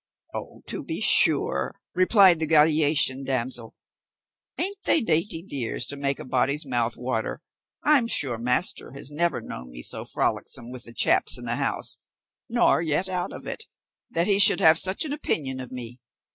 "Oh, 0.33 0.63
to 0.65 0.83
be 0.83 0.99
sure!" 0.99 1.79
replied 1.93 2.39
the 2.39 2.47
Gallician 2.47 3.23
damsel; 3.23 3.75
"a'nt 4.57 4.77
they 4.83 4.99
dainty 5.01 5.43
dears 5.43 5.85
to 5.85 5.95
make 5.95 6.17
a 6.17 6.25
body's 6.25 6.65
mouth 6.65 6.97
water? 6.97 7.43
I'm 7.83 8.07
sure 8.07 8.39
master 8.39 8.93
has 8.93 9.11
never 9.11 9.41
known 9.41 9.69
me 9.69 9.83
so 9.83 10.03
frolicksome 10.05 10.71
with 10.71 10.85
the 10.85 10.93
chaps 10.95 11.37
in 11.37 11.45
the 11.45 11.57
house, 11.57 11.97
nor 12.49 12.81
yet 12.81 13.09
out 13.09 13.31
of 13.31 13.45
it, 13.45 13.65
that 14.09 14.25
he 14.25 14.39
should 14.39 14.59
have 14.59 14.79
such 14.79 15.05
an 15.05 15.13
opinion 15.13 15.59
of 15.59 15.69
me. 15.71 16.01